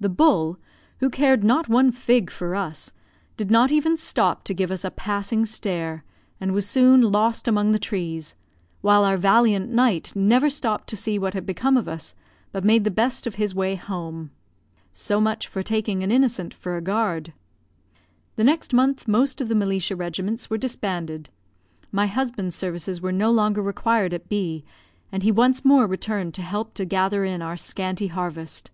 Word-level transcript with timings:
The 0.00 0.08
bull, 0.08 0.58
who 0.98 1.08
cared 1.08 1.44
not 1.44 1.68
one 1.68 1.92
fig 1.92 2.28
for 2.28 2.56
us, 2.56 2.92
did 3.36 3.52
not 3.52 3.70
even 3.70 3.96
stop 3.96 4.42
to 4.42 4.52
give 4.52 4.72
us 4.72 4.84
a 4.84 4.90
passing 4.90 5.44
stare, 5.44 6.02
and 6.40 6.50
was 6.50 6.68
soon 6.68 7.02
lost 7.02 7.46
among 7.46 7.70
the 7.70 7.78
trees; 7.78 8.34
while 8.80 9.04
our 9.04 9.16
valiant 9.16 9.70
knight 9.70 10.12
never 10.16 10.50
stopped 10.50 10.88
to 10.88 10.96
see 10.96 11.20
what 11.20 11.34
had 11.34 11.46
become 11.46 11.76
of 11.76 11.86
us, 11.86 12.16
but 12.50 12.64
made 12.64 12.82
the 12.82 12.90
best 12.90 13.28
of 13.28 13.36
his 13.36 13.54
way 13.54 13.76
home. 13.76 14.32
So 14.92 15.20
much 15.20 15.46
for 15.46 15.62
taking 15.62 16.02
an 16.02 16.10
innocent 16.10 16.52
for 16.52 16.76
a 16.76 16.82
guard. 16.82 17.32
The 18.34 18.42
next 18.42 18.74
month 18.74 19.06
most 19.06 19.40
of 19.40 19.46
the 19.46 19.54
militia 19.54 19.94
regiments 19.94 20.50
were 20.50 20.58
disbanded. 20.58 21.28
My 21.92 22.08
husband's 22.08 22.56
services 22.56 23.00
were 23.00 23.12
no 23.12 23.30
longer 23.30 23.62
required 23.62 24.12
at 24.14 24.28
B, 24.28 24.64
and 25.12 25.22
he 25.22 25.30
once 25.30 25.64
more 25.64 25.86
returned 25.86 26.34
to 26.34 26.42
help 26.42 26.74
to 26.74 26.84
gather 26.84 27.22
in 27.24 27.40
our 27.40 27.56
scanty 27.56 28.08
harvest. 28.08 28.72